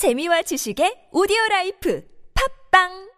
[0.00, 2.00] 재미와 지식의 오디오 라이프.
[2.32, 3.09] 팟빵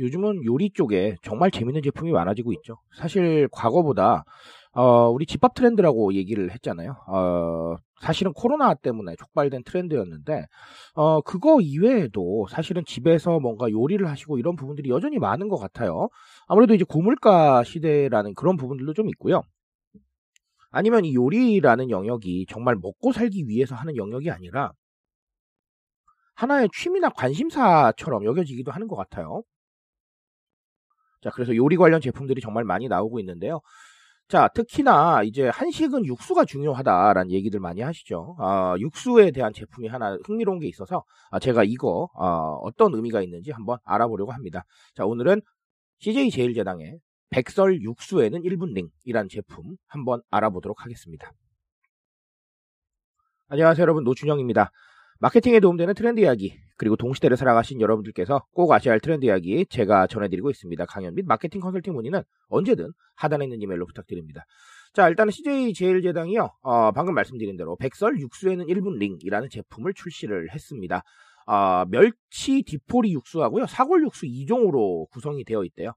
[0.00, 2.78] 요즘은 요리 쪽에 정말 재밌는 제품이 많아지고 있죠.
[2.96, 4.24] 사실 과거보다
[4.72, 6.96] 어, 우리 집밥 트렌드라고 얘기를 했잖아요.
[7.08, 10.46] 어, 사실은 코로나 때문에 촉발된 트렌드였는데
[10.94, 16.08] 어, 그거 이외에도 사실은 집에서 뭔가 요리를 하시고 이런 부분들이 여전히 많은 것 같아요.
[16.46, 19.42] 아무래도 이제 고물가 시대라는 그런 부분들도 좀 있고요.
[20.70, 24.72] 아니면 이 요리라는 영역이 정말 먹고 살기 위해서 하는 영역이 아니라
[26.34, 29.42] 하나의 취미나 관심사처럼 여겨지기도 하는 것 같아요.
[31.22, 33.60] 자, 그래서 요리 관련 제품들이 정말 많이 나오고 있는데요.
[34.28, 38.36] 자, 특히나 이제 한식은 육수가 중요하다라는 얘기들 많이 하시죠.
[38.38, 41.02] 아, 육수에 대한 제품이 하나 흥미로운 게 있어서
[41.32, 44.64] 아, 제가 이거 아, 어떤 의미가 있는지 한번 알아보려고 합니다.
[44.94, 45.42] 자, 오늘은
[45.98, 46.98] CJ 제일제당의
[47.30, 51.32] 백설 육수에는 1분 링이라는 제품 한번 알아보도록 하겠습니다.
[53.48, 54.70] 안녕하세요 여러분 노준영입니다.
[55.20, 60.48] 마케팅에 도움되는 트렌드 이야기 그리고 동시대를 살아가신 여러분들께서 꼭 아셔야 할 트렌드 이야기 제가 전해드리고
[60.48, 60.86] 있습니다.
[60.86, 64.46] 강연 및 마케팅 컨설팅 문의는 언제든 하단에 있는 이메일로 부탁드립니다.
[64.94, 71.02] 자 일단은 CJ 제일제당이요 어, 방금 말씀드린 대로 백설 육수에는 1분 링이라는 제품을 출시를 했습니다.
[71.46, 75.92] 어, 멸치 디포리 육수하고요 사골 육수 2종으로 구성이 되어 있대요.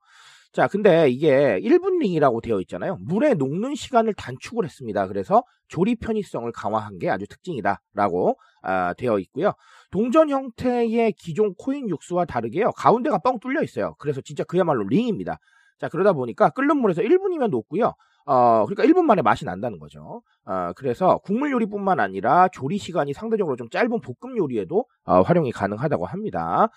[0.53, 2.97] 자, 근데 이게 1분 링이라고 되어 있잖아요.
[3.01, 5.07] 물에 녹는 시간을 단축을 했습니다.
[5.07, 9.53] 그래서 조리 편의성을 강화한 게 아주 특징이다라고 아, 되어 있고요.
[9.89, 12.71] 동전 형태의 기존 코인 육수와 다르게요.
[12.73, 13.95] 가운데가 뻥 뚫려 있어요.
[13.97, 15.39] 그래서 진짜 그야말로 링입니다.
[15.79, 17.95] 자, 그러다 보니까 끓는 물에서 1분이면 녹고요.
[18.25, 20.21] 어, 그러니까 1분 만에 맛이 난다는 거죠.
[20.45, 26.05] 어, 그래서 국물 요리뿐만 아니라 조리 시간이 상대적으로 좀 짧은 볶음 요리에도 어, 활용이 가능하다고
[26.05, 26.69] 합니다.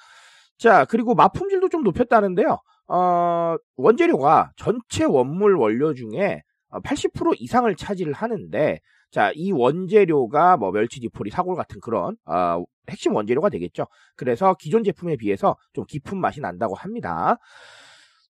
[0.57, 2.59] 자, 그리고 맛 품질도 좀 높였다는데요.
[2.89, 8.81] 어, 원재료가 전체 원물 원료 중에 80% 이상을 차지를 하는데,
[9.11, 13.87] 자, 이 원재료가 뭐 멸치 디포리, 사골 같은 그런 어, 핵심 원재료가 되겠죠.
[14.17, 17.39] 그래서 기존 제품에 비해서 좀 깊은 맛이 난다고 합니다.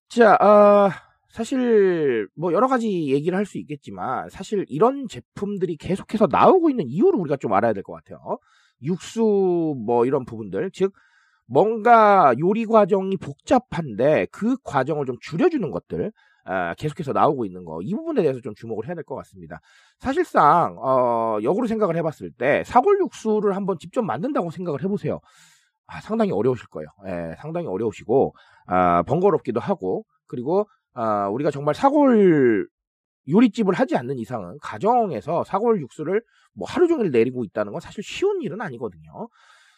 [0.09, 0.89] 자, 어,
[1.29, 7.19] 사실 뭐 여러 가지 얘기를 할 수 있겠지만 사실 이런 제품들이 계속해서 나오고 있는 이유를
[7.19, 8.39] 우리가 좀 알아야 될 것 같아요.
[8.81, 10.93] 육수 뭐 이런 부분들, 즉
[11.47, 16.11] 뭔가 요리 과정이 복잡한데 그 과정을 좀 줄여주는 것들
[16.45, 19.59] 아, 계속해서 나오고 있는 거 이 부분에 대해서 좀 주목을 해야 될 것 같습니다.
[19.99, 25.19] 사실상 어, 역으로 생각을 해봤을 때 사골 육수를 한번 직접 만든다고 생각을 해보세요.
[25.87, 26.87] 아, 상당히 어려우실 거예요.
[27.07, 28.33] 예, 상당히 어려우시고
[28.67, 32.67] 아, 번거롭기도 하고 그리고 아, 우리가 정말 사골
[33.29, 36.21] 요리집을 하지 않는 이상은 가정에서 사골 육수를
[36.53, 39.27] 뭐 하루 종일 내리고 있다는 건 사실 쉬운 일은 아니거든요.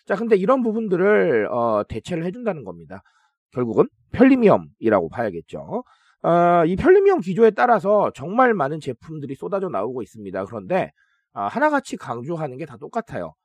[0.10, 3.04] 자, 근데 이런 부분들을 어, 대체를 해준다는 겁니다.
[3.52, 5.84] 결국은 편리미엄이라고 봐야겠죠.
[6.24, 10.46] 어, 이 편리미엄 기조에 따라서 정말 많은 제품들이 쏟아져 나오고 있습니다.
[10.46, 10.92] 그런데
[11.34, 13.36] 어, 하나같이 강조하는 게 다 똑같아요.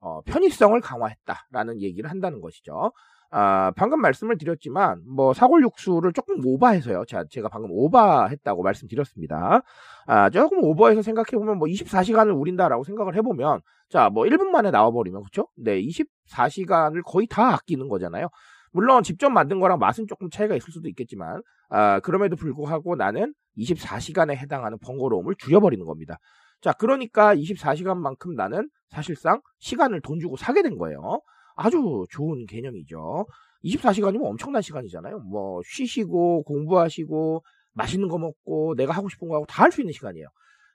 [0.00, 2.92] 어, 편의성을 강화했다라는 얘기를 한다는 것이죠.
[3.36, 7.04] 아, 방금 말씀을 드렸지만 뭐 사골 육수를 조금 오버해서요.
[7.08, 9.62] 자, 제가 방금 오버했다고 말씀드렸습니다.
[10.06, 14.70] 아, 조금 오버해서 생각해 보면 뭐 24시간을 우린다라고 생각을 해 보면 자, 뭐 1분 만에
[14.70, 15.48] 나와 버리면 그렇죠?
[15.56, 18.28] 네, 24시간을 거의 다 아끼는 거잖아요.
[18.70, 24.36] 물론 직접 만든 거랑 맛은 조금 차이가 있을 수도 있겠지만 아, 그럼에도 불구하고 나는 24시간에
[24.36, 26.18] 해당하는 번거로움을 줄여버리는 겁니다.
[26.60, 31.20] 자, 그러니까 24시간만큼 나는 사실상 시간을 돈 주고 사게 된 거예요.
[31.56, 33.26] 아주 좋은 개념이죠.
[33.64, 35.20] 24시간이면 엄청난 시간이잖아요.
[35.20, 37.42] 뭐 쉬시고 공부하시고
[37.72, 40.26] 맛있는 거 먹고 내가 하고 싶은 거 하고 다 할 수 있는 시간이에요.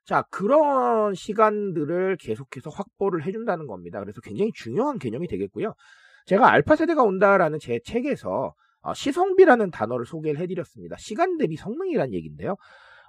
[0.06, 4.00] 자, 그런 시간들을 계속해서 확보를 해준다는 겁니다.
[4.00, 5.74] 그래서 굉장히 중요한 개념이 되겠고요.
[6.26, 10.96] 제가 알파 세대가 온다라는 제 책에서 어, 시성비라는 단어를 소개를 해드렸습니다.
[10.98, 12.56] 시간 대비 성능이라는 얘기인데요.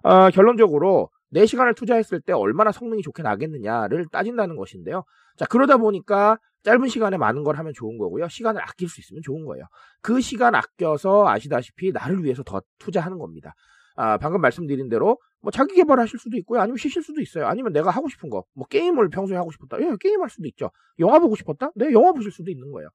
[0.03, 5.05] 어, 결론적으로 내 시간을 투자했을 때 얼마나 성능이 좋게 나겠느냐를 따진다는 것인데요.
[5.37, 8.29] 자, 그러다 보니까 짧은 시간에 많은 걸 하면 좋은 거고요.
[8.29, 9.65] 시간을 아낄 수 있으면 좋은 거예요.
[10.03, 13.55] 그 시간 아껴서 아시다시피 나를 위해서 더 투자하는 겁니다.
[13.97, 16.61] 아, 방금 말씀드린 대로 뭐 자기 개발하실 수도 있고요.
[16.61, 17.47] 아니면 쉬실 수도 있어요.
[17.47, 19.81] 아니면 내가 하고 싶은 거, 뭐 게임을 평소에 하고 싶었다.
[19.81, 20.71] 예, 게임 할 수도 있죠.
[20.99, 21.71] 영화 보고 싶었다?
[21.75, 22.89] 네, 영화 보실 수도 있는 거예요.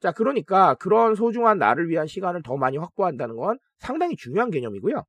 [0.00, 5.04] 자, 그러니까 그런 소중한 나를 위한 시간을 더 많이 확보한다는 건 상당히 중요한 개념이고요.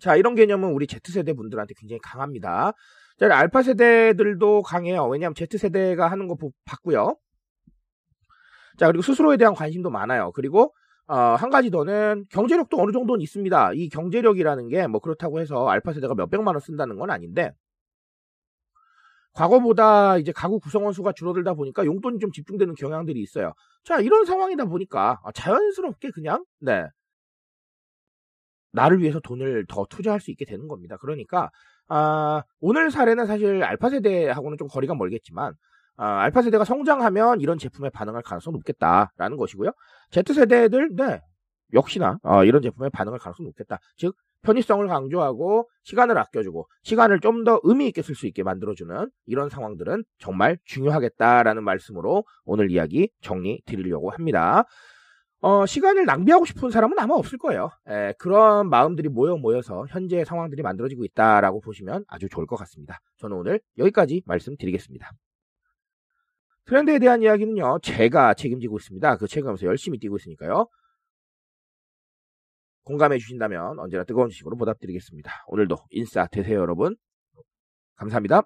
[0.00, 2.72] 자, 이런 개념은 우리 Z세대 분들한테 굉장히 강합니다.
[3.18, 5.06] 자, 알파 세대들도 강해요.
[5.06, 7.16] 왜냐하면 Z세대가 하는 거 봤고요.
[8.78, 10.32] 자, 그리고 스스로에 대한 관심도 많아요.
[10.32, 10.74] 그리고
[11.06, 13.72] 어, 한 가지 더는 경제력도 어느 정도는 있습니다.
[13.74, 17.52] 이 경제력이라는 게 뭐 그렇다고 해서 알파 세대가 몇 백만 원 쓴다는 건 아닌데
[19.32, 23.54] 과거보다 이제 가구 구성원 수가 줄어들다 보니까 용돈이 좀 집중되는 경향들이 있어요.
[23.84, 26.86] 자, 이런 상황이다 보니까 아, 자연스럽게 그냥 네.
[28.72, 30.96] 나를 위해서 돈을 더 투자할 수 있게 되는 겁니다.
[31.00, 31.50] 그러니까
[31.88, 35.54] 아, 오늘 사례는 사실 알파 세대하고는 좀 거리가 멀겠지만
[35.96, 39.72] 아, 알파 세대가 성장하면 이런 제품에 반응할 가능성이 높겠다라는 것이고요.
[40.12, 41.20] Z 세대들 네
[41.72, 43.78] 역시나 어, 이런 제품에 반응할 가능성이 높겠다.
[43.96, 49.48] 즉 편의성을 강조하고 시간을 아껴주고 시간을 좀 더 의미 있게 쓸 수 있게 만들어주는 이런
[49.48, 54.64] 상황들은 정말 중요하겠다라는 말씀으로 오늘 이야기 정리 드리려고 합니다.
[55.42, 57.70] 어, 시간을 낭비하고 싶은 사람은 아마 없을 거예요.
[57.88, 63.00] 에, 그런 마음들이 모여 모여서 현재 상황들이 만들어지고 있다라고 보시면 아주 좋을 것 같습니다.
[63.16, 65.10] 저는 오늘 여기까지 말씀드리겠습니다.
[66.66, 69.16] 트렌드에 대한 이야기는요, 제가 책임지고 있습니다.
[69.16, 70.68] 그 책임하면서 열심히 뛰고 있으니까요.
[72.84, 75.44] 공감해 주신다면 언제나 뜨거운 지식으로 보답드리겠습니다.
[75.48, 76.96] 오늘도 인싸 되세요, 여러분.
[77.96, 78.42] 감사합니다.